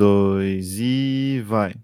[0.00, 1.74] dois e vai.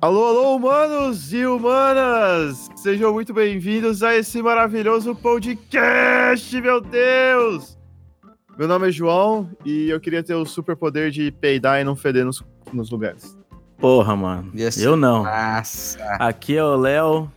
[0.00, 2.70] Alô, alô, humanos e humanas!
[2.74, 7.78] Sejam muito bem-vindos a esse maravilhoso podcast, meu Deus!
[8.58, 12.24] Meu nome é João e eu queria ter o superpoder de peidar e não feder
[12.24, 12.42] nos,
[12.72, 13.36] nos lugares.
[13.76, 14.50] Porra, mano.
[14.56, 14.78] Yes.
[14.80, 15.24] Eu não.
[15.24, 16.02] Nossa.
[16.14, 17.30] Aqui é o Léo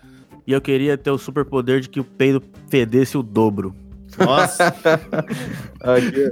[0.48, 3.76] e eu queria ter o superpoder de que o peido fedesse o dobro.
[4.20, 4.74] Nossa!
[5.82, 6.32] Aqui,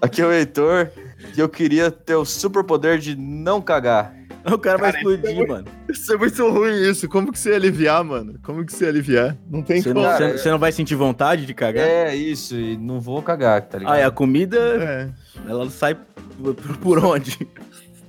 [0.00, 0.90] Aqui é o Heitor
[1.36, 4.14] e eu queria ter o superpoder de não cagar.
[4.44, 5.64] O cara, vai Cara, explodir, isso é mano.
[5.88, 7.08] Isso é muito ruim, isso.
[7.08, 8.40] Como que você ia aliviar, mano?
[8.42, 9.36] Como que você ia aliviar?
[9.48, 10.04] Não tem Você como.
[10.04, 11.86] não, você- você não vai sentir vontade de cagar?
[11.86, 13.94] É isso, e não vou cagar, tá ligado?
[13.94, 15.08] Ah, e a comida, É.
[15.48, 17.38] ela sai por, por onde?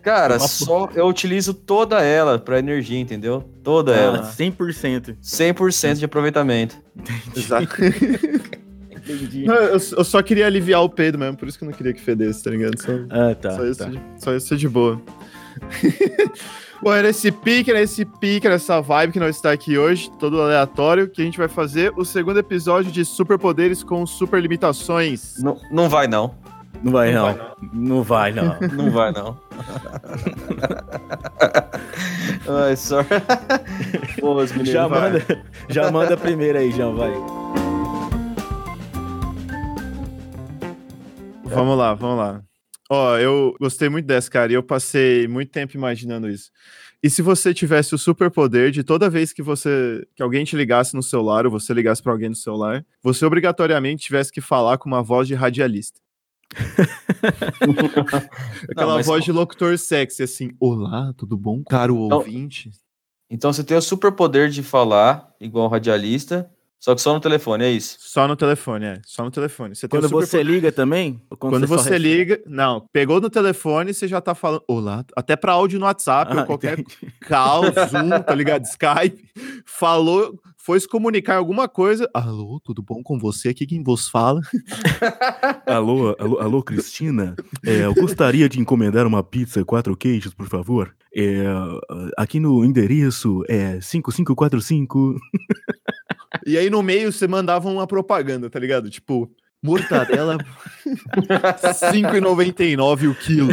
[0.04, 3.44] Cara, Uma só eu utilizo toda ela pra energia, entendeu?
[3.64, 4.24] Toda Ah, ela.
[4.24, 5.16] 100%.
[5.24, 6.76] 100% de aproveitamento.
[7.36, 7.68] Exato.
[8.92, 9.46] Entendi.
[9.46, 11.94] Não, eu, eu só queria aliviar o peido mesmo, por isso que eu não queria
[11.94, 12.80] que fedesse, tá ligado?
[12.82, 13.52] Só, Ah, tá.
[13.52, 13.86] só, isso, tá.
[13.90, 15.02] de, só isso de boa.
[16.82, 20.10] Bom, era esse pique, era esse pique, era essa vibe que nós está aqui hoje,
[20.20, 25.38] todo aleatório, que a gente vai fazer o segundo episódio de Superpoderes com Super Limitações.
[25.42, 26.36] Não, não vai, não.
[26.84, 27.34] Não vai, Não não.
[27.34, 28.58] vai, Não vai, não.
[28.74, 29.40] Não vai, não.
[32.66, 33.08] Ai, sorry.
[34.20, 34.70] Pô, os meninos.
[34.74, 35.12] já, vai.
[35.14, 37.12] manda, já manda a primeira aí, João, vai.
[41.46, 42.42] Vamos lá, vamos lá.
[42.90, 46.52] Ó, eu gostei muito dessa, cara, e eu passei muito tempo imaginando isso.
[47.02, 50.96] E se você tivesse o superpoder de toda vez que você que alguém te ligasse
[50.96, 54.88] no celular ou você ligasse pra alguém no celular, você obrigatoriamente tivesse que falar com
[54.90, 56.00] uma voz de radialista.
[58.72, 62.72] Aquela mas- voz de locutor sexy assim: "Olá, tudo bom, caro Então- ouvinte?"
[63.30, 66.50] Então você tem o superpoder de falar igual um radialista,
[66.84, 67.96] só que só no telefone, é isso?
[67.98, 69.74] Só no telefone, é, só no telefone.
[69.74, 71.22] Você tem Quando o você liga também?
[71.30, 72.00] Ou Quando você recebe?
[72.00, 76.34] liga, não, pegou no telefone, você já tá falando olá, até pra áudio no WhatsApp
[76.34, 77.14] ou Ah, qualquer entendi.
[77.26, 78.66] call, Zoom, tá ligado?
[78.66, 79.24] Skype,
[79.66, 82.10] falou, foi se comunicar alguma coisa.
[82.14, 83.48] Alô, tudo bom com você?
[83.48, 84.42] Aqui quem vos fala?
[85.66, 87.34] Alô, alô, alô, Cristina.
[87.66, 90.94] É, eu gostaria de encomendar uma pizza quatro queijos, por favor.
[91.16, 91.44] É,
[92.18, 95.16] aqui no endereço é 5545.
[96.46, 98.90] E aí no meio você mandava uma propaganda, tá ligado?
[98.90, 99.32] Tipo,
[99.62, 100.38] mortadela
[100.86, 103.50] 5,99 o quilo.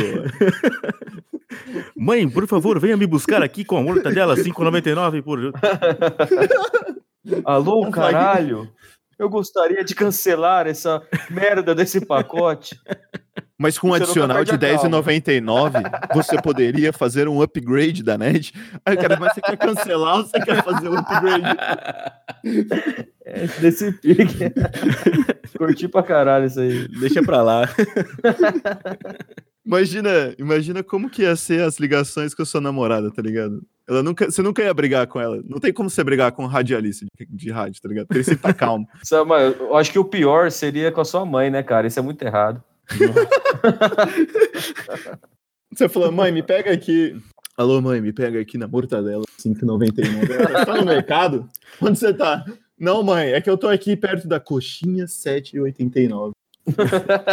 [1.96, 5.52] Mãe, por favor, venha me buscar aqui com a mortadela 5,99 por.
[7.44, 8.72] Alô, caralho!
[9.18, 12.74] Eu gostaria de cancelar essa merda desse pacote.
[13.60, 15.02] Mas com um adicional de perde a calma.
[15.02, 18.54] 10,99, você poderia fazer um upgrade da net.
[18.86, 21.44] Aí, cara, mas você quer cancelar ou você quer fazer um upgrade?
[23.22, 24.50] É, desse pique.
[25.58, 26.88] Curti pra caralho isso aí.
[26.88, 27.68] Deixa pra lá.
[29.64, 33.62] Imagina, imagina como que ia ser as ligações com a sua namorada, tá ligado?
[33.86, 35.38] Ela nunca, você nunca ia brigar com ela.
[35.46, 38.06] Não tem como você brigar com um radialista de, de rádio, tá ligado?
[38.06, 38.88] Porque ele sempre tá calmo.
[39.04, 41.86] Sabe, mas eu acho que o pior seria com a sua mãe, né, cara?
[41.86, 42.64] Isso é muito errado.
[45.72, 47.16] Você falou, mãe, me pega aqui.
[47.56, 50.30] Alô, mãe, me pega aqui na mortadela 5,99.
[50.30, 51.48] Ela, Tá no mercado?
[51.80, 52.44] Onde você tá?
[52.78, 56.32] Não, mãe, é que eu tô aqui perto da coxinha 7,89.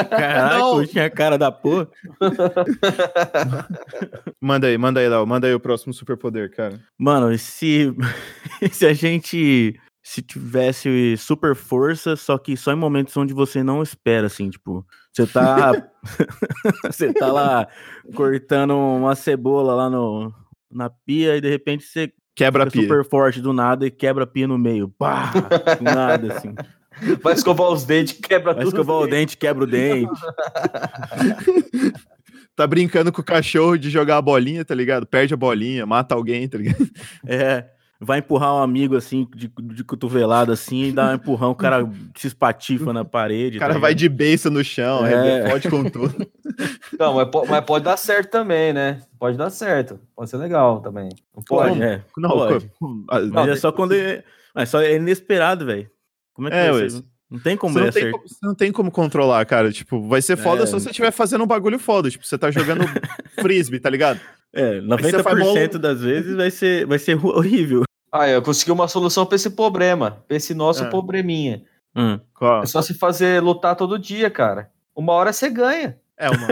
[0.10, 0.82] Caraca, Não.
[0.82, 1.88] eu tinha a cara da porra.
[4.42, 5.26] Manda aí, manda aí, Léo.
[5.26, 6.80] Manda aí o próximo superpoder, cara.
[6.98, 7.94] Mano, e se,
[8.72, 13.84] se a gente se tivesse super força, só que só em momentos onde você não
[13.84, 15.74] espera, assim, tipo, você tá
[16.90, 17.68] você tá lá
[18.16, 20.34] cortando uma cebola lá no,
[20.72, 22.84] na pia e de repente você Quebra a pia.
[22.84, 24.88] super forte do nada e quebra a pia no meio.
[24.88, 25.30] Pá!
[25.78, 26.56] Do nada, assim.
[27.22, 28.76] Vai escovar os dentes, quebra Vai tudo.
[28.76, 30.10] escovar o dente, quebra o dente.
[32.56, 35.06] Tá brincando com o cachorro de jogar a bolinha, tá ligado?
[35.06, 36.90] Perde a bolinha, mata alguém, tá ligado?
[37.24, 37.77] É.
[38.00, 41.90] Vai empurrar um amigo assim, de, de cotovelado assim, e dá um empurrão, o cara
[42.16, 43.58] se espatifa na parede.
[43.58, 45.40] O cara tá vai de beiça no chão, É.
[45.40, 45.50] é.
[45.50, 46.14] pode com tudo.
[47.00, 49.02] Não, mas, mas pode dar certo também, né?
[49.20, 50.00] Pode dar certo.
[50.16, 51.10] Pode ser legal também.
[51.36, 51.70] Não pode?
[51.70, 52.02] Pode, é.
[52.18, 52.72] Não, Pode.
[53.10, 54.24] ah, Mas Não, é só quando é.
[54.54, 55.90] Mas só é inesperado, velho.
[56.34, 57.04] Como é que É, vai ser?
[57.30, 59.72] Não tem como Você não, é tem, você não tem como controlar, cara.
[59.72, 60.66] Tipo, vai ser foda É.
[60.66, 62.10] se você estiver fazendo um bagulho foda.
[62.10, 62.82] Tipo, você tá jogando
[63.42, 64.20] frisbee, tá ligado?
[64.54, 67.84] É, você faz 90% das vezes vai ser, vai ser horrível.
[68.12, 70.24] Ah, eu consegui uma solução pra esse problema.
[70.28, 70.90] Pra esse nosso Ah.
[70.90, 71.64] probleminha.
[71.96, 72.20] Hum.
[72.34, 72.64] Qual?
[72.64, 74.70] É só se fazer lutar todo dia, cara.
[74.96, 75.98] Uma hora você ganha.
[76.20, 76.48] É uma.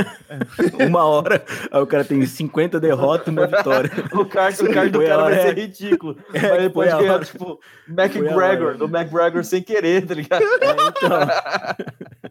[0.88, 3.90] Uma hora, aí o cara tem 50 derrotas e uma vitória.
[4.14, 5.62] O card, o card do cara vai hora, ser é.
[5.62, 6.16] ridículo.
[6.34, 7.26] É, Mas ele foi pode a ganhar, hora.
[7.26, 8.78] tipo, McGregor, hora.
[8.78, 10.44] do McGregor sem querer, tá ligado?
[10.44, 12.25] É, então.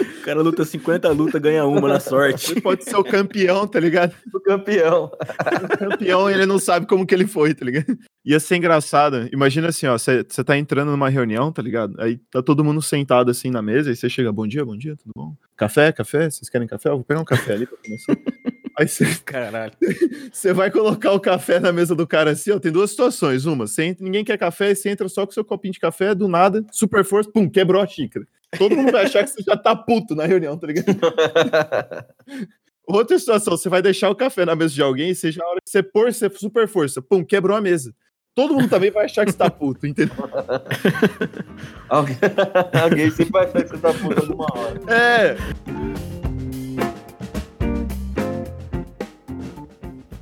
[0.00, 2.52] O cara luta 50 lutas, ganha uma na sorte.
[2.52, 4.14] Ele pode ser o campeão, tá ligado?
[4.32, 5.04] O campeão.
[5.04, 7.96] O campeão ele não sabe como que ele foi, tá ligado?
[8.24, 9.28] Ia ser engraçado.
[9.32, 11.94] Imagina assim, ó, você tá entrando numa reunião, tá ligado?
[12.00, 14.96] Aí tá todo mundo sentado assim na mesa, aí você chega, bom dia, bom dia,
[14.96, 15.34] tudo bom?
[15.56, 16.28] Café, café?
[16.28, 16.88] Vocês querem café?
[16.88, 18.16] Eu vou pegar um café ali pra começar.
[18.78, 19.72] Aí você Caralho.
[20.30, 22.58] Você vai colocar o café na mesa do cara assim, ó.
[22.58, 23.46] Tem duas situações.
[23.46, 26.28] Uma, você entra, ninguém quer café, você entra só com seu copinho de café, do
[26.28, 28.26] nada, super força, pum, quebrou a xícara.
[28.58, 30.86] Todo mundo vai achar que você já tá puto na reunião, tá ligado?
[32.86, 35.70] Outra situação, você vai deixar o café na mesa de alguém, seja a hora que
[35.70, 37.92] você pôr você super força, pum, quebrou a mesa.
[38.34, 40.14] Todo mundo também vai achar que você tá puto, entendeu?
[41.88, 42.16] Alguém,
[42.82, 44.80] alguém sempre vai achar que você tá puta numa hora.
[44.92, 45.36] É.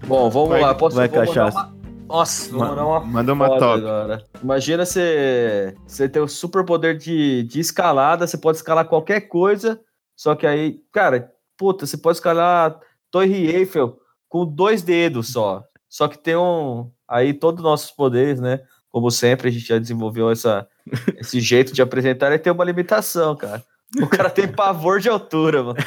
[0.07, 0.75] Bom, vamos Vai- lá.
[0.75, 1.74] Posso vai vou mandar cachaça.
[2.07, 3.65] Nossa, Ma- mandar uma manda uma top.
[3.81, 4.25] agora.
[4.43, 9.81] Imagina você, você ter o super poder de, de escalada, você pode escalar qualquer coisa,
[10.17, 12.79] só que aí, cara, puta, você pode escalar
[13.11, 13.99] Torre Eiffel
[14.29, 15.65] com dois dedos só.
[15.89, 16.91] Só que tem um.
[17.09, 18.61] Aí todos os nossos poderes, né?
[18.91, 20.67] Como sempre, a gente já desenvolveu essa,
[21.19, 23.65] esse jeito de apresentar e tem uma limitação, cara.
[24.01, 25.77] O cara tem pavor de altura, mano.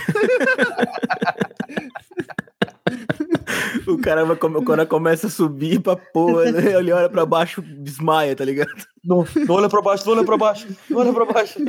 [3.88, 6.74] O cara, vai, come- o cara começa a subir pra porra, né?
[6.78, 8.70] Ele olha pra baixo, desmaia, tá ligado?
[9.04, 11.60] Não, não olha pra baixo, não olha pra baixo, não olha pra baixo.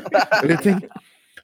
[0.42, 0.76] Ele tem.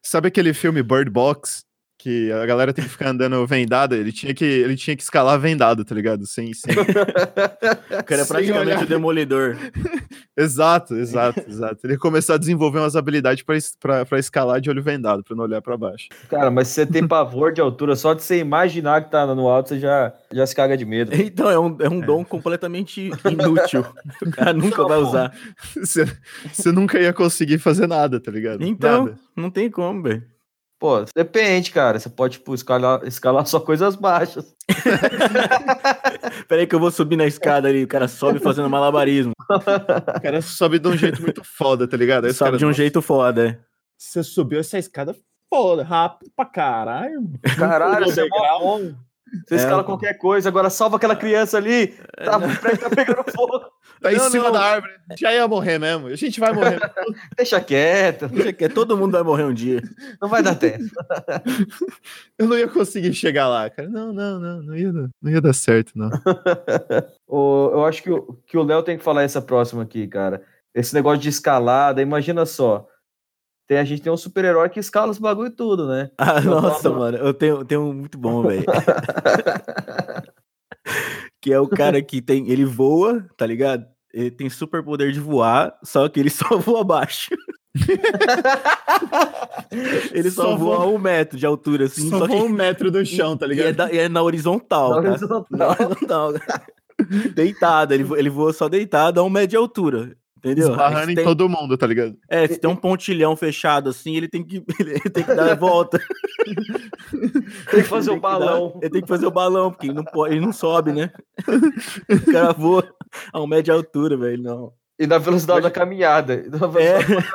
[0.03, 1.65] Sabe aquele filme Bird Box?
[2.05, 3.97] Que a galera tem que ficar andando vendada?
[3.97, 6.27] Ele tinha que, ele tinha que escalar vendado, tá ligado?
[6.27, 6.75] Sem, sem...
[6.77, 9.57] O cara é praticamente o demolidor.
[10.37, 11.79] Exato, exato, exato.
[11.85, 15.63] Ele ia começar a desenvolver umas habilidades pra escalar de olho vendado, pra não olhar
[15.63, 16.09] pra baixo.
[16.29, 19.49] Cara, mas se você tem pavor de altura, só de você imaginar que tá no
[19.49, 21.13] alto, você já, já se caga de medo.
[21.25, 23.87] Então, é um, é um dom completamente inútil.
[24.21, 25.33] O cara nunca vai usar.
[25.77, 26.05] Você,
[26.53, 28.63] você nunca ia conseguir fazer nada, tá ligado?
[28.63, 29.19] Então, Nada.
[29.37, 30.34] não tem como, velho.
[30.79, 31.99] Pô, depende, cara.
[31.99, 34.55] Você pode, tipo, escalar, escalar só coisas baixas.
[36.49, 37.85] Pera aí que eu vou subir na escada ali.
[37.85, 39.33] O cara sobe fazendo malabarismo.
[39.51, 42.27] O cara sobe de um jeito muito foda, tá ligado?
[42.27, 43.59] Aí Sobe de um "Nossa, jeito foda, é.
[43.97, 45.15] Você subiu essa escada
[45.53, 47.23] foda, rápido pra caralho.
[47.59, 48.95] Caralho, você é mó degrau." bom.
[49.49, 49.93] Você É, escala pô.
[49.93, 51.89] qualquer coisa, agora salva aquela criança ali.
[52.17, 53.61] Tá, tá pegando fogo.
[54.01, 54.53] Tá em Não, cima não.
[54.53, 54.93] da árvore.
[55.19, 56.09] Já ia morrer mesmo.
[56.09, 56.79] A gente vai morrer.
[57.37, 58.29] Deixa quieto.
[58.29, 59.81] Deixa que todo mundo vai morrer um dia.
[60.21, 60.85] Não vai dar tempo.
[62.39, 63.89] Eu não ia conseguir chegar lá, cara.
[63.89, 64.63] Não, não, não.
[64.63, 66.11] Não ia, dar- não ia dar certo, não.
[67.27, 70.43] O- eu acho que o que o Léo tem que falar essa próxima aqui, cara.
[70.75, 72.87] Esse negócio de escalada, imagina só.
[73.67, 76.11] Tem, a gente tem um super-herói que escala os bagulho e tudo, né?
[76.19, 77.17] Ah, Eu nossa, falo- mano.
[77.19, 78.65] Eu tenho, tenho um muito bom, velho.
[81.45, 82.49] Que é o cara que tem.
[82.49, 83.85] Ele voa, tá ligado?
[84.15, 87.35] Ele tem super poder de voar, só que ele só voa baixo.
[90.13, 92.09] ele só, Só voa voa- a um metro de altura, assim.
[92.09, 93.77] Só Só, que foi um metro do chão, tá e é, ligado?
[93.77, 95.03] da- e é na horizontal.
[95.03, 95.47] Na horizontal.
[95.51, 96.33] Na horizontal.
[97.35, 100.17] deitado, ele, ele voa só deitado a um metro de altura.
[100.45, 100.71] Entendeu?
[100.71, 102.17] Esbarrando em tem- todo mundo, tá ligado?
[102.29, 105.55] É, se tem um pontilhão fechado assim, ele tem que, ele tem que dar a
[105.55, 105.99] volta.
[107.71, 108.73] Tem que fazer o balão.
[108.75, 111.11] dar- ele tem que fazer o balão, porque ele não, pode, ele não sobe, né?
[112.29, 112.85] o cara voa
[113.33, 114.43] a um de altura, velho.
[114.43, 114.73] Não.
[114.99, 116.45] E na velocidade da caminhada.
[116.51, 117.27] Na velocidade-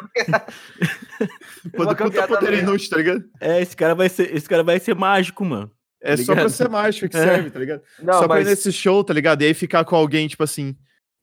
[1.72, 2.63] Puta, puta caminhada poder lenta.
[2.63, 3.24] inútil, tá ligado?
[3.39, 5.72] É, esse cara vai ser, esse cara vai ser mágico, mano.
[6.01, 7.22] É Tá só pra ser mágico que É.
[7.24, 7.81] serve, tá ligado?
[8.01, 9.41] Não, só pra ir mas nesse show, tá ligado?
[9.41, 10.75] E aí ficar com alguém, tipo assim.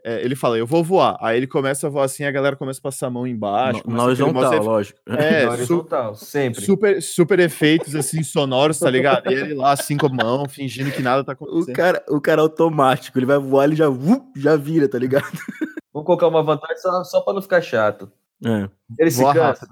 [0.08, 1.16] É, ele fala, eu vou voar.
[1.20, 3.82] Aí ele começa a voar assim, a galera começa a passar a mão embaixo.
[3.86, 5.00] Na horizontal, lógico.
[5.06, 6.60] É, na su- horizontal, sempre.
[6.64, 9.30] super, super efeitos assim, sonoros, tá ligado?
[9.30, 11.74] E ele lá, assim com a mão, fingindo que nada tá O acontecendo.
[11.74, 15.24] cara, o cara automático, ele vai voar, ele já, vup, já vira, tá ligado?
[15.92, 18.10] Vamos colocar uma vantagem só, só pra não ficar chato.
[18.44, 18.68] É.
[18.98, 19.66] Ele se cansa.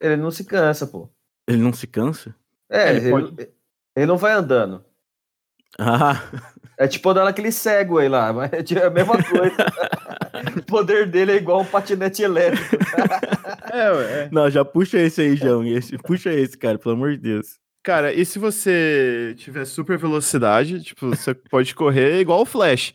[0.00, 1.08] Ele não se cansa, pô.
[1.48, 2.34] Ele não se cansa?
[2.70, 3.48] É, Ele ele, pode-
[3.96, 4.84] ele não vai andando.
[5.78, 6.22] Ah,
[6.76, 9.54] É tipo andar naquele cego aí lá, mas é a mesma coisa.
[10.58, 12.76] o poder dele é igual um patinete elétrico.
[13.72, 14.28] É, ué, é.
[14.32, 15.64] não, já puxa esse aí, João.
[15.64, 17.58] Esse, puxa esse, cara, pelo amor de Deus.
[17.84, 22.94] Cara, e se você tiver super velocidade, tipo, você pode correr igual o Flash.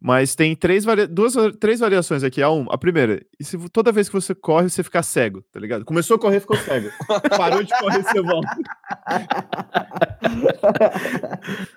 [0.00, 1.08] Mas tem três, varia...
[1.08, 2.40] Duas, três variações aqui.
[2.40, 5.58] A, um, a primeira, e se toda vez que você corre, você fica cego, tá
[5.58, 5.84] ligado?
[5.84, 6.88] Começou a correr, ficou cego.
[7.36, 8.48] Parou de correr, você volta.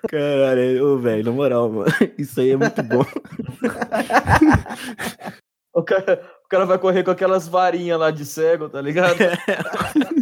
[0.08, 1.92] Caralho, velho, na moral, mano.
[2.16, 3.04] Isso aí é muito bom.
[5.74, 9.16] O cara, o cara vai correr com aquelas varinhas lá de cego, tá ligado?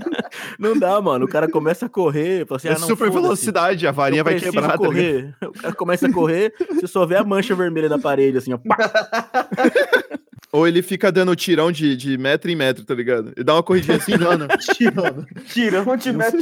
[0.59, 1.25] Não dá, mano.
[1.25, 4.73] O cara começa a correr, assim, É ah, não, super velocidade, a varinha vai quebrar,
[4.73, 5.35] tá correr.
[5.43, 8.59] o cara começa a correr, você só vê a mancha vermelha da parede, assim, ó.
[8.59, 8.77] pá.
[10.53, 13.33] Ou ele fica dando tirão de, de metro em metro, tá ligado?
[13.37, 14.49] Ele dá uma corridinha assim, não, não.
[14.49, 15.27] Tirão.
[15.47, 16.41] Tirão de metro.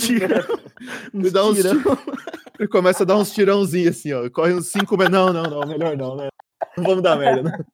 [1.13, 1.99] Ele dá uns Tirão.
[2.59, 4.29] Ele começa a dar uns tirãozinhos assim, ó.
[4.31, 5.13] Corre uns 5 metros.
[5.13, 6.29] Não, não, não, melhor não, né?
[6.77, 7.65] Não vamos dar merda, não.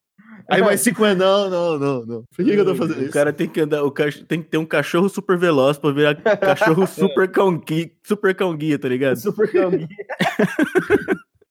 [0.48, 1.18] Aí mais 5 metros.
[1.18, 2.24] Não, não, não, não.
[2.34, 3.12] Por que, que eu tô fazendo O isso?
[3.12, 4.22] cara tem que andar, o cach...
[4.24, 8.56] tem que ter um cachorro super veloz pra virar cachorro super cão guia, super cão
[8.56, 9.16] guia, tá ligado?
[9.16, 9.88] Super caminho.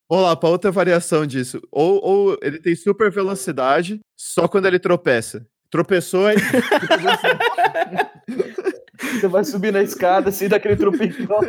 [0.09, 1.59] Vamos lá, pra outra variação disso.
[1.71, 5.45] Ou, ou ele tem super velocidade só quando ele tropeça.
[5.71, 6.35] Tropeçou aí.
[9.19, 11.39] Você vai subir na escada assim, daquele tropicão.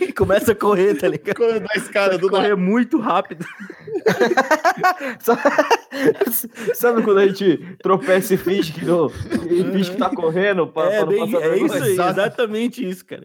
[0.00, 1.36] E começa a correr, tá ligado?
[1.36, 2.28] Corre na escada do.
[2.28, 3.46] Correr muito rápido.
[6.74, 10.66] Sabe- quando a gente tropeça e finge que, não, e finge que tá correndo?
[10.66, 13.24] Pra, é, pra não bem, passar é isso aí, exatamente isso, cara.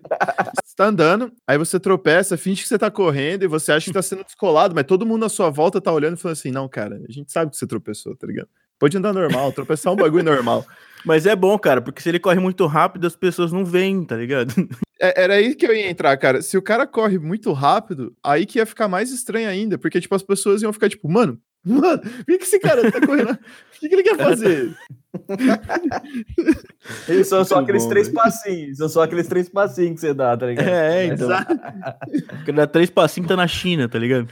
[0.64, 3.94] Você tá andando, aí você tropeça, finge que você tá correndo e você acha que
[3.94, 6.68] tá sendo descolado, mas todo mundo à sua volta tá olhando e falando assim: não,
[6.68, 8.48] cara, a gente sabe que você tropeçou, tá ligado?
[8.78, 10.66] Pode andar normal, tropeçar é um bagulho normal.
[11.06, 14.16] Mas é bom, cara, porque se ele corre muito rápido, as pessoas não veem, tá
[14.16, 14.54] ligado?
[15.02, 16.42] É- era aí que eu ia entrar, cara.
[16.42, 20.14] Se o cara corre muito rápido, aí que ia ficar mais estranho ainda, porque, tipo,
[20.14, 23.32] as pessoas iam ficar tipo, mano, mano, por que, que esse cara tá correndo?
[23.32, 24.76] O que, que ele quer fazer?
[27.08, 28.20] Eles são só aqueles bom, três velho.
[28.20, 28.78] passinhos.
[28.78, 30.68] São só aqueles três passinhos que você dá, tá ligado?
[30.68, 31.28] É, então.
[31.28, 31.60] Exato.
[32.28, 34.28] Porque dá três passinhos tá na China, tá ligado?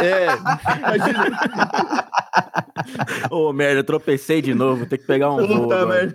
[0.00, 0.26] É,
[0.78, 1.38] imagina.
[3.30, 6.14] Ô, merda, tropecei de novo, tem que pegar um voo merda.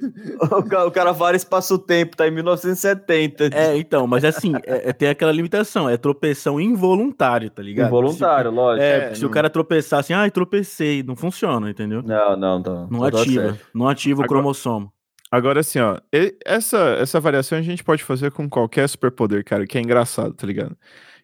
[0.57, 3.49] O ca- o cara vários espaço-tempo, tá em 1970.
[3.53, 7.87] É, então, mas assim, é, é- tem aquela limitação, é tropeção involuntário, tá ligado?
[7.87, 8.83] Involuntário, Se, lógico.
[8.83, 12.01] é, É, se não- o cara tropeçar assim, ai, tropecei, não funciona, entendeu?
[12.03, 12.87] Não, não, não.
[12.89, 14.91] Não Tá ativa, não ativa o Agora- cromossomo.
[15.29, 15.97] Agora, assim, ó,
[16.45, 20.47] essa, essa variação a gente pode fazer com qualquer superpoder, cara, que é engraçado, tá
[20.47, 20.75] ligado?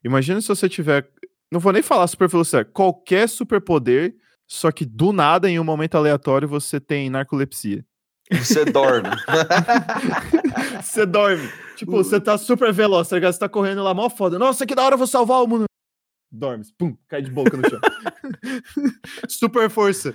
[0.04, 1.08] Imagina se você tiver.
[1.50, 4.14] Não vou nem falar super velocidade, qualquer superpoder,
[4.53, 7.83] só que do nada, em um momento aleatório, você tem narcolepsia.
[8.31, 9.10] Você dorme.
[10.79, 11.50] Você dorme.
[11.75, 13.33] Tipo, você tá super veloz, tá ligado?
[13.33, 14.38] Você tá correndo lá, mó foda.
[14.38, 15.65] Nossa, que da hora, eu vou salvar o mundo.
[16.31, 17.79] Dorme, pum, cai de boca no chão.
[19.27, 20.13] super força.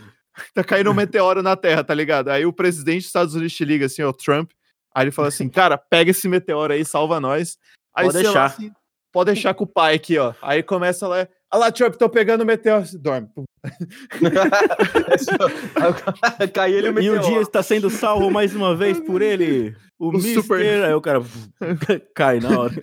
[0.54, 2.28] Tá caindo um meteoro na Terra, tá ligado?
[2.28, 4.52] Aí o presidente dos Estados Unidos te liga assim, ó, Trump.
[4.95, 7.59] Aí ele fala assim, cara, pega esse meteoro aí, salva nós.
[7.92, 8.45] Aí Pode sei lá, deixar.
[8.47, 8.73] assim,
[9.12, 10.33] pode deixar com o pai aqui, ó.
[10.40, 12.85] Aí começa lá, ah lá, Trump, tô pegando o meteoro.
[13.00, 13.28] Dorme.
[16.52, 17.33] Cai ele e o E o meteoro.
[17.33, 20.43] dia está sendo salvo mais uma vez por ele, o, O Mister.
[20.43, 21.23] super- Aí o cara
[22.14, 22.75] cai na hora.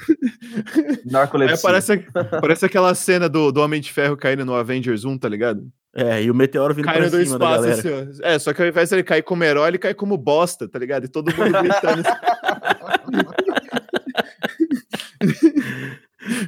[1.06, 1.58] Narcolepsia.
[1.62, 1.98] parece,
[2.42, 5.66] parece aquela cena do, do Homem de Ferro caindo no Avengers 1, tá ligado?
[5.98, 8.10] É, e o meteoro vindo Caindo pra do cima da espaço, galera.
[8.10, 8.28] assim, ó.
[8.28, 10.78] É, só que ao invés de ele cair como herói, ele cai como bosta, tá
[10.78, 11.06] ligado?
[11.06, 12.04] E todo mundo gritando.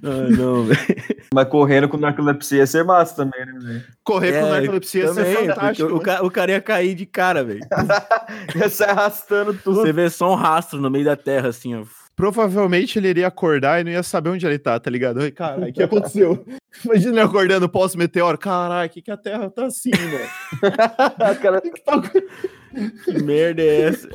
[0.03, 0.79] Ah, não, velho.
[1.33, 3.83] Mas correndo com narcolepsia ia ser massa também, né, velho?
[4.03, 5.89] Correr com É, narcolepsia ia ser fantástico.
[5.93, 6.03] o, né?
[6.03, 7.59] ca- o cara ia cair de cara, velho.
[8.55, 9.81] Ia sair arrastando tudo.
[9.81, 11.83] Você vê só um rastro no meio da terra, assim, ó.
[12.15, 15.31] Provavelmente ele iria acordar e não ia saber onde ele tá, tá ligado?
[15.33, 16.43] Caralho, o que aconteceu?
[16.83, 18.37] Imagina ele acordando pós-meteoro.
[18.39, 21.37] Caralho, que, que a Terra tá assim, mano?
[21.39, 22.01] Cara, Que, tá-
[23.05, 24.07] Que merda é essa?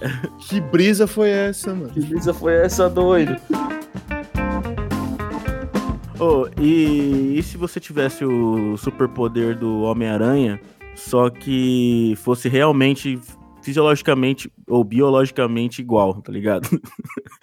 [0.49, 1.91] que brisa foi essa, mano?
[1.91, 3.37] que brisa foi essa, doido?
[6.23, 10.61] Ô, e, e se você tivesse o superpoder do Homem-Aranha,
[10.95, 13.19] só que fosse realmente
[13.61, 16.69] fisiologicamente ou biologicamente igual, tá ligado?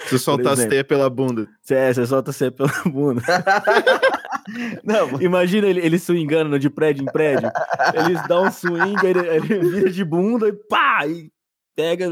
[0.08, 1.46] Se soltasse teia pela bunda.
[1.62, 3.22] Cê, você solta você pela bunda.
[4.82, 7.52] Não, Imagina ele, ele swingando de prédio em prédio.
[7.94, 11.06] Eles dão um swing, ele, ele vira de bunda e pá!
[11.06, 11.30] E
[11.76, 12.06] pega.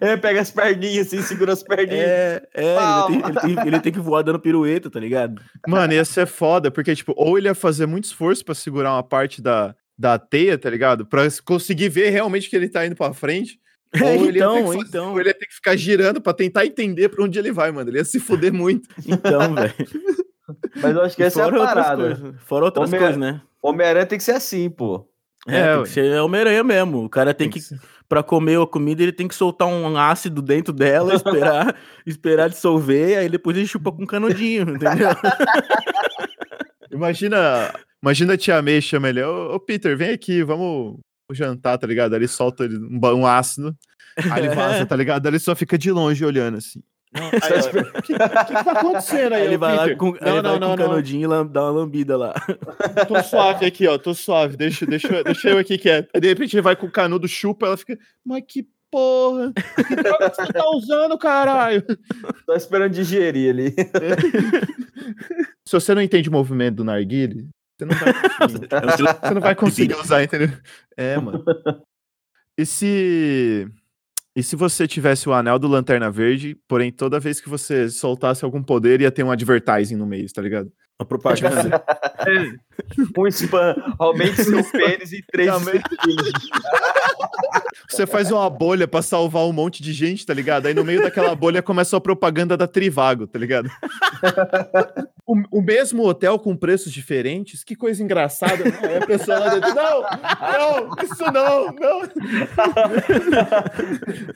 [0.00, 2.00] ele pega as perninhas assim, segura as perninhas.
[2.06, 5.40] É, é ele, tem, ele, tem, ele tem que voar dando pirueta, tá ligado?
[5.66, 9.02] Mano, ia ser foda, porque, tipo, ou ele ia fazer muito esforço pra segurar uma
[9.02, 11.06] parte da, da teia, tá ligado?
[11.06, 13.58] Pra conseguir ver realmente que ele tá indo pra frente.
[14.02, 16.20] Ou ele ia ter que então, fazer- então, ou ele ia ter que ficar girando
[16.20, 17.88] pra tentar entender pra onde ele vai, mano.
[17.88, 18.88] Ele ia se fuder muito.
[19.06, 19.72] então, velho.
[20.82, 21.96] Mas eu acho que essa é a outras parada.
[22.02, 22.34] coisas.
[22.42, 23.40] Fora outras Homem- coisas, né?
[23.62, 25.08] Homem-Aranha tem que ser assim, pô.
[25.46, 27.04] É, É, tem que ser Homem-Aranha mesmo.
[27.04, 27.78] O cara tem que, ser.
[28.08, 33.18] pra comer a comida, ele tem que soltar um ácido dentro dela, esperar, esperar dissolver,
[33.18, 35.10] aí depois ele chupa com canudinho, entendeu?
[36.90, 41.00] Imagina, imagina a tia May chama ele, ô, ô, Peter, vem aqui, vamos
[41.32, 42.12] jantar, tá ligado?
[42.12, 43.76] Aí ele solta um, um ácido,
[44.30, 45.26] aí ele vaza, tá ligado?
[45.26, 46.80] Aí ele só fica de longe olhando assim.
[47.14, 49.96] Aí, ó, O que, que tá acontecendo aí, Aí ele vai lá Peter?
[49.96, 52.34] com, aí ele vai com o canudinho e dá uma lambida lá.
[53.06, 56.08] Tô suave aqui, ó, tô suave, deixa, deixa, deixa eu aqui quieto.
[56.14, 59.52] Aí de repente ele vai com o canudo, chupa, ela fica, mas que porra.
[59.86, 61.84] Que droga que você tá usando, caralho?
[62.46, 63.74] Tô esperando digerir ali.
[65.66, 68.68] Se você não entende o movimento do narguile, você não vai conseguir.
[69.24, 70.50] Você não vai conseguir usar, entendeu?
[70.96, 71.44] É, mano.
[72.56, 73.68] E se.
[74.36, 78.44] E se você tivesse o anel do Lanterna Verde, porém toda vez que você soltasse
[78.44, 80.72] algum poder ia ter um advertising no meio, tá ligado?
[80.98, 81.82] A propaganda.
[83.18, 83.74] Um spam.
[83.98, 85.84] Aumente seu pênis em 3 Realmente.
[87.94, 90.66] Você faz uma bolha pra salvar um monte de gente, tá ligado?
[90.66, 93.70] Aí no meio daquela bolha começa a propaganda da Trivago, tá ligado?
[95.26, 98.62] O, o mesmo hotel com preços diferentes, que coisa engraçada.
[98.62, 102.00] Não, aí a pessoa lá dentro, não, não, isso não, não.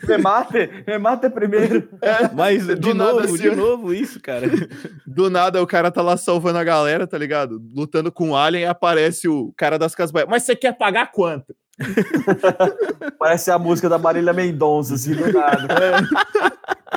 [0.09, 1.91] Me mate, me mate primeiro.
[2.35, 4.47] Mas Do de nada, novo, assim, de novo isso, cara.
[5.07, 7.63] Do nada o cara tá lá salvando a galera, tá ligado?
[7.75, 10.25] Lutando com o Alien e aparece o cara das casas.
[10.27, 11.55] Mas você quer pagar quanto?
[13.19, 16.09] Parece a música da Marília Mendonça, assim, do nada.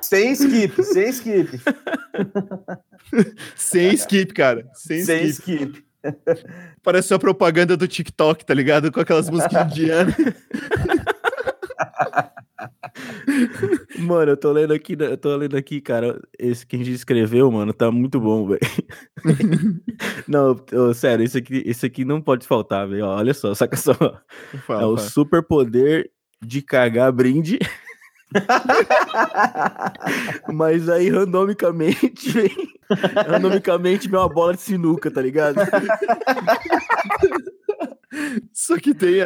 [0.02, 1.62] Sem skip, sem skip.
[3.56, 4.66] Sem skip, cara.
[4.74, 5.64] Sem, Sem skip.
[5.64, 5.86] skip.
[6.84, 8.92] Parece a propaganda do TikTok, tá ligado?
[8.92, 10.16] Com aquelas músicas indianas.
[14.00, 16.20] Mano, eu tô lendo aqui, eu tô lendo aqui, cara.
[16.38, 18.60] Esse que a gente escreveu, mano, tá muito bom, velho.
[20.28, 23.06] não, ô, sério, isso aqui, isso aqui não pode faltar, velho.
[23.06, 23.94] Olha só, saca só.
[24.66, 27.60] Fala, É o super poder de cagar brinde.
[30.54, 32.72] Mas aí, randomicamente, vem.
[33.28, 35.58] Randomicamente vem uma bola de sinuca, tá ligado?
[38.54, 39.22] Só que tem,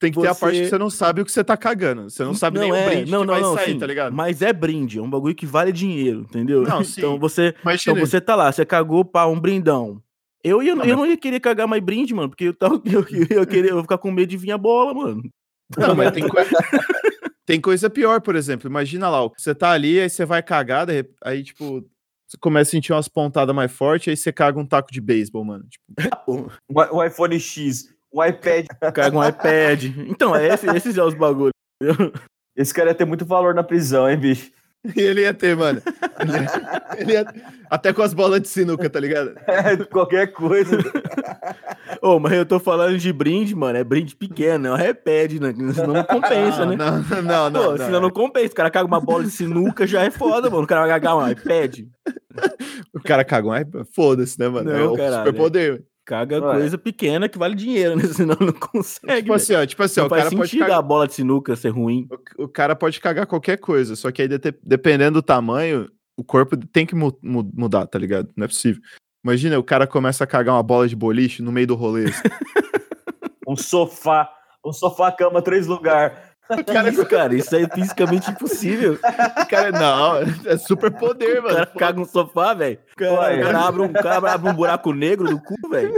[0.00, 2.08] tem que ter a parte Você- que você não sabe o que você tá cagando.
[2.08, 4.12] Você não sabe nem o brinde não, que não, vai não, sair, sim, tá ligado?
[4.14, 6.62] Mas é brinde, é um bagulho que vale dinheiro, entendeu?
[6.62, 7.00] Não, sim.
[7.02, 10.02] Então você, então você tá lá, você cagou pra um brindão.
[10.42, 13.04] Eu, ia, Não, eu não ia querer cagar mais brinde, mano, porque eu, tava, eu,
[13.10, 15.22] eu, ia querer, eu ia ficar com medo de vir a bola, mano.
[15.76, 16.50] Não, mas tem coisa...
[17.44, 18.68] tem coisa pior, por exemplo.
[18.68, 20.86] Imagina lá, você tá ali, aí você vai cagar,
[21.22, 21.84] aí, tipo,
[22.26, 25.44] você começa a sentir umas pontadas mais fortes, aí você caga um taco de beisebol,
[25.44, 25.64] mano.
[25.68, 25.84] Tipo,
[26.26, 28.66] O, o iPhone X, o iPad.
[28.94, 29.84] Caga um iPad.
[30.08, 31.52] Então, é esse, esses são os bagulhos.
[32.56, 34.50] Esse cara ia ter muito valor na prisão, hein, bicho?
[34.96, 35.82] ele ia ter, mano.
[36.20, 37.26] Ele ia- ele ia-
[37.68, 39.34] Até com as bolas de sinuca, tá ligado?
[39.46, 40.78] É, qualquer coisa.
[42.00, 45.54] Ô, mas eu tô falando de brinde, mano, é brinde pequeno, é um iPad, né?
[45.74, 46.76] Senão não compensa, né?
[46.76, 47.50] Não, não, não.
[47.50, 47.84] não, Pô, não.
[47.84, 48.52] senão não compensa.
[48.52, 50.62] O cara caga uma bola de sinuca, já é foda, mano.
[50.64, 51.80] O cara vai cagar um iPad.
[52.94, 54.70] O cara caga um iPad, foda-se, né, mano?
[54.70, 55.82] Não, é o caralho, superpoder.
[56.06, 56.52] Caga Ué.
[56.58, 58.02] coisa pequena que vale dinheiro, né?
[58.12, 59.22] Senão não consegue.
[59.22, 60.78] Tipo assim, ó, tipo assim, não o cara pode sentido cagar.
[60.78, 62.08] a bola de sinuca ser ruim.
[62.38, 64.28] O, o cara pode cagar qualquer coisa, só que aí,
[64.62, 68.28] dependendo do tamanho, o corpo tem que mu- mu- mudar, tá ligado?
[68.36, 68.82] Não é possível.
[69.24, 72.06] Imagina, o cara começa a cagar uma bola de boliche no meio do rolê.
[72.06, 72.22] assim.
[73.46, 74.30] Um sofá.
[74.64, 75.66] Um sofá-cama, três
[76.56, 76.82] lugares.
[76.82, 77.34] Que isso, cara?
[77.34, 78.94] Isso é fisicamente impossível.
[78.94, 81.54] O cara, não, é super poder, O mano.
[81.54, 82.78] cara caga um sofá, velho.
[82.92, 85.94] O cara abre um, o cara abre um buraco negro no cu, velho.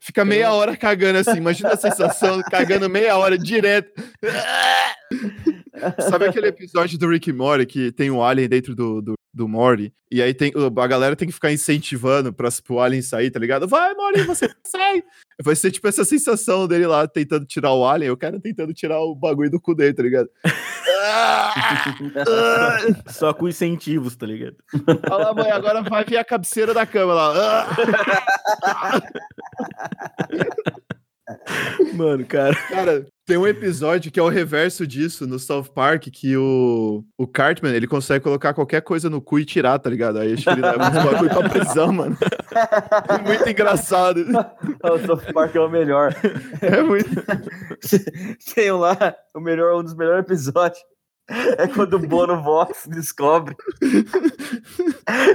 [0.00, 1.38] Fica meia hora cagando assim.
[1.38, 3.90] Imagina a sensação, cagando meia hora direto.
[6.00, 9.48] Sabe aquele episódio do Rick e Morty que tem um alien dentro do, do, do
[9.48, 9.92] Morty?
[10.10, 13.66] E aí tem, a galera tem que ficar incentivando pra, pro alien sair, tá ligado?
[13.66, 15.02] Vai, Morty, você sai!
[15.42, 19.00] Vai ser tipo essa sensação dele lá tentando tirar o alien, o cara tentando tirar
[19.00, 20.30] o bagulho do cu dele, tá ligado?
[23.08, 24.56] Só com incentivos, tá ligado?
[25.10, 27.66] Olha lá, mãe, agora vai vir a cabeceira da cama lá.
[31.94, 32.54] Mano, cara.
[32.68, 37.26] Cara, tem um episódio que é o reverso disso no South Park, que o, o
[37.26, 40.20] Cartman, ele consegue colocar qualquer coisa no cu e tirar, tá ligado?
[40.20, 42.16] Aí acho que ele leva uns bagulho pra prisão, mano.
[43.08, 44.24] É muito engraçado.
[44.84, 46.14] O South Park é o melhor.
[46.62, 47.10] É muito...
[48.54, 48.96] Tem lá,
[49.34, 50.80] o melhor, um dos melhores episódios.
[51.28, 53.56] É quando o Bono Vox descobre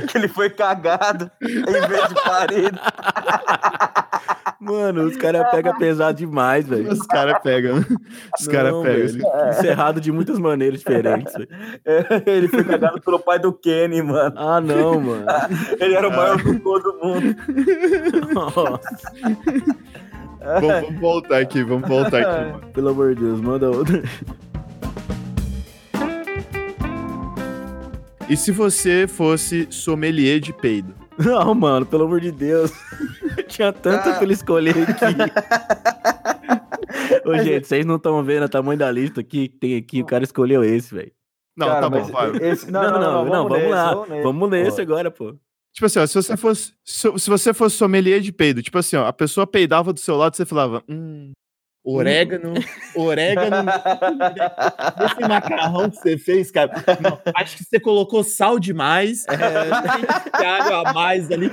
[0.09, 2.79] que ele foi cagado em vez de parede.
[4.61, 6.91] Mano, os caras pegam pesado demais, velho.
[6.91, 7.83] Os caras pegam.
[8.39, 9.05] Os caras pegam.
[9.49, 11.33] Isso é de muitas maneiras diferentes.
[11.33, 11.47] velho.
[11.83, 14.35] É, Ele foi cagado pelo pai do Kenny, mano.
[14.37, 15.25] Ah, não, mano.
[15.81, 17.35] Ele era o maior do todo mundo.
[18.35, 18.79] Nossa,
[20.39, 22.51] Vamos, vamos voltar aqui, vamos voltar aqui.
[22.51, 22.71] mano.
[22.71, 24.03] pelo amor de Deus, manda outra.
[28.29, 31.00] E se você fosse sommelier de peido?
[31.25, 32.71] Não, mano, pelo amor de Deus.
[33.47, 35.05] Tinha tanta pra ele escolher aqui.
[37.25, 40.01] Ô, gente, vocês não estão vendo o tamanho da lista aqui que tem aqui.
[40.01, 41.11] O cara escolheu esse, velho.
[41.55, 42.31] Não, Cara, tá bom, vai.
[42.37, 44.05] esse- Não, não, não, vamos, nesse, lá.
[44.07, 44.23] nesse.
[44.23, 45.35] Vamos nesse agora, pô.
[45.73, 46.73] Tipo assim, ó, se você fosse.
[46.83, 50.15] Se, se você fosse sommelier de peido, tipo assim, ó, a pessoa peidava do seu
[50.17, 51.31] lado, você falava, hum,
[51.83, 52.53] orégano,
[52.95, 53.55] orégano.
[55.05, 56.71] Esse macarrão que você fez, cara.
[57.01, 59.25] Não, acho que você colocou sal demais.
[59.27, 61.51] É, água a mais ali.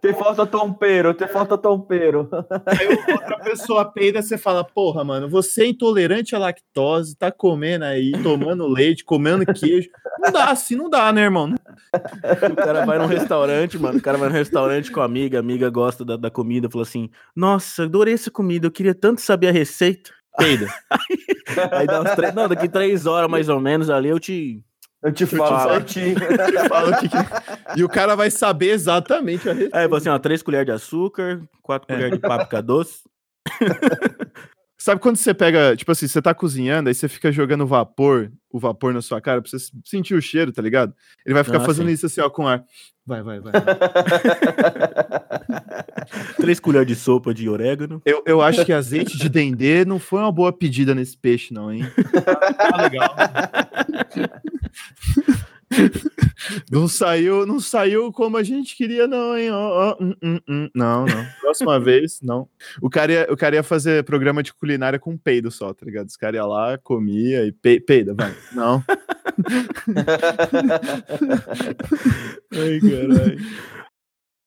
[0.00, 2.28] Tem falta tompeiro, tem falta tompeiro.
[2.66, 7.84] Aí outra pessoa peida, você fala, porra, mano, você é intolerante à lactose, tá comendo
[7.84, 9.88] aí, tomando leite, comendo queijo.
[10.20, 11.52] Não dá, assim não dá, né, irmão?
[12.52, 15.40] O cara vai num restaurante, mano, o cara vai num restaurante com a amiga, a
[15.40, 19.48] amiga gosta da, da comida, falou assim, nossa, adorei essa comida, eu queria tanto saber
[19.48, 20.10] a receita.
[20.36, 20.68] Peida.
[21.72, 24.62] aí dá uns três, não, daqui três horas mais ou menos ali eu te
[25.02, 25.70] eu te falo falo.
[25.72, 26.16] certinho.
[26.54, 27.08] Eu falo que-
[27.80, 29.76] E o cara vai saber exatamente a receita.
[29.78, 33.00] Aí, falou assim, ó, três colheres de açúcar, quatro colheres de páprica doce.
[34.80, 38.60] Sabe quando você pega, tipo assim, você tá cozinhando, aí você fica jogando vapor, o
[38.60, 40.94] vapor na sua cara, pra você sentir o cheiro, tá ligado?
[41.26, 41.94] Ele vai ficar Ah, fazendo sim.
[41.94, 42.62] isso assim, ó, com ar.
[43.04, 43.52] Vai, vai, vai.
[46.36, 48.00] Três colheres de sopa de orégano.
[48.04, 51.72] Eu, eu acho que azeite de dendê não foi uma boa pedida nesse peixe, não,
[51.72, 51.82] hein?
[52.56, 53.16] Tá legal.
[56.70, 59.50] Não saiu, não saiu como a gente queria, não, hein?
[60.00, 60.70] Hum, hum.
[60.74, 61.26] Não, não.
[61.40, 62.48] Próxima vez, não.
[62.80, 66.08] O cara, ia, o cara ia fazer programa de culinária com peido só, tá ligado?
[66.08, 68.34] Os caras iam lá, comia e pe, peida, vai.
[68.52, 68.82] Não.
[72.52, 73.38] Ai, caralho.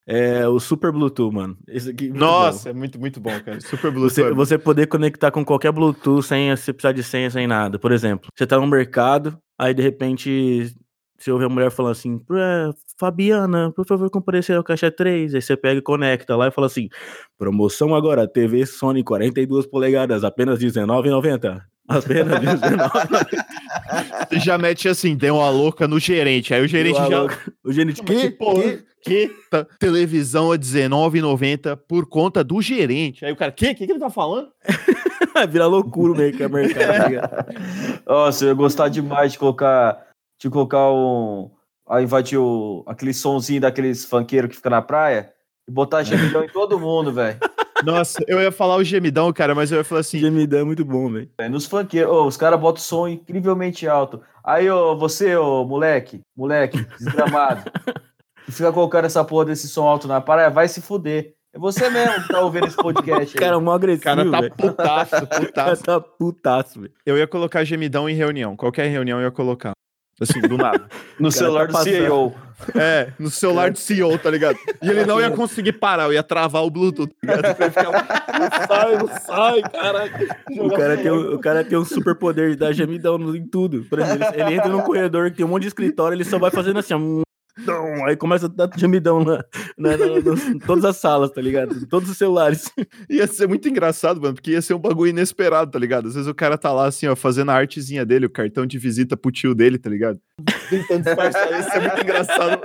[0.08, 1.58] É o Super Bluetooth, mano.
[1.70, 3.62] Aqui, muito Nossa, é muito, muito bom, cara.
[3.62, 4.16] Super Bluetooth.
[4.16, 7.78] Você, você poder conectar com qualquer Bluetooth sem você precisar de senha, sem nada.
[7.78, 10.74] Por exemplo, você tá no mercado, aí de repente
[11.24, 15.36] você ouve a mulher falando assim: "É, Fabiana, por favor, comparecer ao caixa 3.
[15.36, 16.90] Aí você pega e conecta lá e fala assim:
[17.38, 21.62] promoção agora, TV Sony 42 polegadas, apenas R$19,90.
[21.88, 23.46] Apenas R$19,90.
[24.30, 26.54] Você já mete assim, deu uma louca no gerente.
[26.54, 27.24] Aí o gerente já.
[27.66, 28.84] O gerente, que que?
[29.04, 29.32] Que?
[29.50, 33.26] Tá- televisão a R$19,90 por conta do gerente.
[33.26, 33.66] Aí o cara, que?
[33.72, 34.50] O que, que ele tá falando?
[35.50, 36.88] Vira loucura meio que é mercado.
[36.88, 37.46] tá ligado?
[38.08, 39.98] Nossa, eu ia gostar demais de colocar,
[40.42, 41.52] de colocar um.
[41.88, 45.32] Aí invadir o, aquele sonzinho daqueles funkeiros que fica na praia
[45.68, 47.38] e botar gemidão em todo mundo, velho.
[47.84, 50.20] Nossa, eu ia falar o gemidão, cara, mas eu ia falar assim.
[50.20, 51.30] Gemidão é muito bom, velho.
[51.40, 54.22] É, Nos funkeiros, ô, os caras botam o som incrivelmente alto.
[54.44, 57.70] Aí, ô, você, ô, moleque, moleque, desgramado,
[58.46, 61.34] que fica colocando essa porra desse som alto na praia, vai se fuder.
[61.54, 63.36] É você mesmo que tá ouvindo esse podcast.
[63.36, 63.64] O cara é aí.
[63.64, 65.84] mó agressivo, cara tá putaço, O cara putaço.
[65.84, 66.94] tá putaço, velho.
[67.06, 68.56] Eu ia colocar gemidão em reunião.
[68.56, 69.72] Qualquer reunião eu ia colocar.
[70.20, 70.86] Assim, do nada.
[71.20, 72.36] no celular tá do CEO.
[72.76, 74.56] É, no celular do CEO, tá ligado?
[74.82, 77.60] E ele não ia conseguir parar, eu ia travar o Bluetooth, tá ligado?
[77.60, 77.92] Ia ficar
[78.40, 80.12] não sai, não sai, caralho.
[80.60, 83.84] O cara, tem, um- o cara tem um super poder de dar gemidão em tudo.
[83.90, 86.38] Por exemplo, ele, ele entra num corredor que tem um monte de escritório, ele só
[86.38, 87.00] vai fazendo assim, ó,
[88.06, 89.44] aí começa a dar gemidão na,
[89.78, 91.76] na- na- em todas as salas, tá ligado?
[91.76, 92.72] Em todos os celulares.
[93.10, 96.08] Ia ser muito engraçado, mano, porque ia ser um bagulho inesperado, tá ligado?
[96.08, 98.78] Às vezes o cara tá lá, assim, ó, fazendo a artezinha dele, o cartão de
[98.78, 100.20] visita pro tio dele, tá ligado?
[100.70, 102.62] Tentando disfarçar isso, é muito engraçado.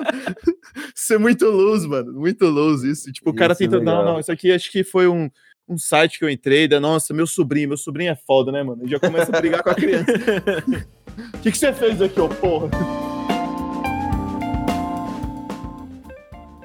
[0.94, 3.12] Isso é muito luz, mano, muito luz isso.
[3.12, 5.28] Tipo, o cara ser tentando, não, não, isso aqui acho que foi um,
[5.68, 8.82] um site que eu entrei, da, nossa, meu sobrinho, meu sobrinho é foda, né, mano?
[8.84, 10.06] E já começa a brigar com a criança.
[11.16, 12.68] O que, que você fez aqui, ô porra?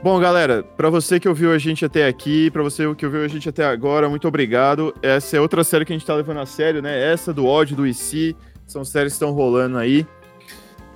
[0.03, 3.27] Bom, galera, pra você que ouviu a gente até aqui, pra você que ouviu a
[3.27, 4.91] gente até agora, muito obrigado.
[4.99, 7.11] Essa é outra série que a gente tá levando a sério, né?
[7.13, 8.35] Essa do ódio do IC,
[8.65, 10.07] são séries que estão rolando aí.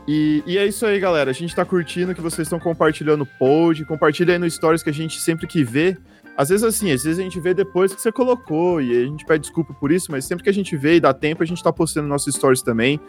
[0.07, 1.29] E, e é isso aí, galera.
[1.29, 4.89] A gente tá curtindo que vocês estão compartilhando o pod, compartilha aí no stories que
[4.89, 5.95] a gente sempre que vê.
[6.35, 9.23] Às vezes assim, às vezes a gente vê depois que você colocou e a gente
[9.23, 11.63] pede desculpa por isso, mas sempre que a gente vê e dá tempo, a gente
[11.63, 12.99] tá postando nossos stories também.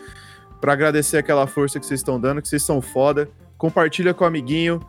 [0.61, 3.31] Pra agradecer aquela força que vocês estão dando, que vocês são foda.
[3.59, 4.81] Compartilha com o amiguinho.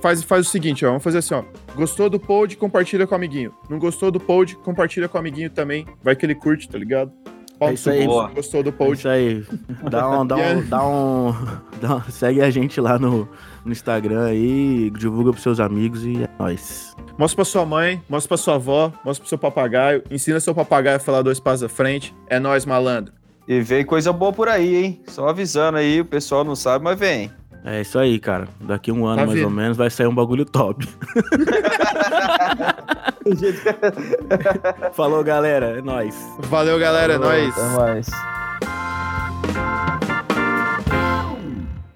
[0.00, 0.88] Faz, faz o seguinte, ó.
[0.88, 1.42] Vamos fazer assim, ó.
[1.74, 3.52] Gostou do pod, compartilha com o amiguinho.
[3.70, 5.86] Não gostou do pod, compartilha com o amiguinho também.
[6.02, 7.12] Vai que ele curte, tá ligado?
[7.58, 8.04] Pau É isso aí.
[8.04, 8.28] Boa.
[8.28, 8.98] Gostou do É pod.
[8.98, 9.44] isso aí.
[9.90, 11.34] Dá um, dá um, dá um,
[11.80, 13.28] dá um- segue a gente lá no,
[13.64, 16.94] no Instagram aí, divulga pros seus amigos e é nóis.
[17.16, 20.02] Mostra pra sua mãe, mostra pra sua avó, mostra pro seu papagaio.
[20.10, 22.14] Ensina seu papagaio a falar dois passos à frente.
[22.28, 23.12] É nóis, malandro.
[23.48, 25.00] E vem coisa boa por aí, hein?
[25.06, 27.30] Só avisando aí, o pessoal não sabe, mas vem.
[27.68, 28.46] É isso aí, cara.
[28.60, 30.86] Daqui um ano Tá mais ou menos vai sair um bagulho top.
[34.94, 35.78] Falou, galera.
[35.78, 36.14] É nóis.
[36.44, 37.14] Valeu, galera.
[37.14, 37.52] É nóis.
[37.58, 38.06] Até mais.